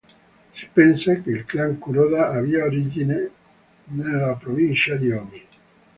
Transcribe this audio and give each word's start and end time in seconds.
Si 0.55 0.65
pensa 0.73 1.13
che 1.21 1.29
il 1.29 1.45
clan 1.45 1.77
Kuroda 1.77 2.29
abbia 2.31 2.63
origine 2.63 3.29
nella 3.83 4.35
provincia 4.35 4.95
di 4.95 5.09
Ōmi. 5.09 5.41